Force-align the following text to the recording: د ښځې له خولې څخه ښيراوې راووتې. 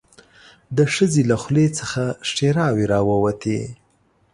د 0.77 0.79
ښځې 0.93 1.21
له 1.29 1.35
خولې 1.41 1.67
څخه 1.79 2.03
ښيراوې 2.29 2.85
راووتې. 2.93 3.61